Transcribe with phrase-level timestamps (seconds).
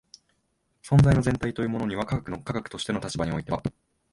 [0.81, 3.61] 存在の全体というものには科学の科学としての立場においては